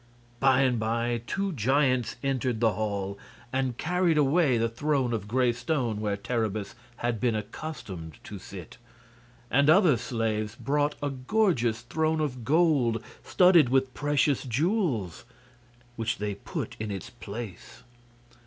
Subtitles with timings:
[0.39, 3.19] By and by two giants entered the hall
[3.53, 8.79] and carried away the throne of gray stone where Terribus had been accustomed to sit;
[9.51, 15.23] and other slaves brought a gorgeous throne of gold, studded with precious jewels,
[15.97, 17.83] which they put in its place.